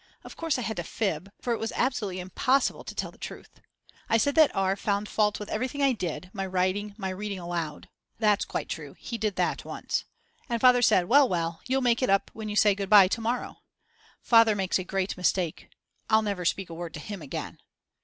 Of 0.23 0.35
course 0.35 0.57
I 0.57 0.63
had 0.63 0.77
to 0.77 0.83
fib, 0.83 1.31
for 1.39 1.53
it 1.53 1.59
was 1.59 1.71
absolutely 1.75 2.19
impossible 2.21 2.83
to 2.85 2.95
tell 2.95 3.11
the 3.11 3.19
truth. 3.19 3.61
I 4.09 4.17
said 4.17 4.33
that 4.33 4.49
R. 4.55 4.75
found 4.75 5.07
fault 5.07 5.39
with 5.39 5.49
everything 5.51 5.83
I 5.83 5.91
did, 5.91 6.31
my 6.33 6.43
writing, 6.43 6.95
my 6.97 7.09
reading 7.09 7.37
aloud. 7.37 7.87
(That's 8.17 8.43
quite 8.43 8.67
true, 8.67 8.95
he 8.97 9.19
did 9.19 9.35
that 9.35 9.63
once) 9.63 10.05
and 10.49 10.59
Father 10.59 10.81
said: 10.81 11.05
Well, 11.07 11.29
well, 11.29 11.61
you'll 11.67 11.81
make 11.81 12.01
it 12.01 12.09
up 12.09 12.31
when 12.33 12.49
you 12.49 12.55
say 12.55 12.73
goodbye 12.73 13.09
to 13.09 13.21
morrow. 13.21 13.57
Father 14.23 14.55
makes 14.55 14.79
a 14.79 14.83
great 14.83 15.15
mistake. 15.17 15.69
I'll 16.09 16.23
never 16.23 16.45
speak 16.45 16.71
a 16.71 16.73
word 16.73 16.95
to 16.95 16.99
him 16.99 17.21
again. 17.21 17.59